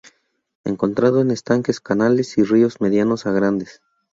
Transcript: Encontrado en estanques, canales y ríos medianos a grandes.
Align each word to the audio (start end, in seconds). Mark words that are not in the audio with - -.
Encontrado 0.63 1.21
en 1.21 1.29
estanques, 1.29 1.79
canales 1.79 2.35
y 2.39 2.43
ríos 2.43 2.81
medianos 2.81 3.27
a 3.27 3.31
grandes. 3.33 3.83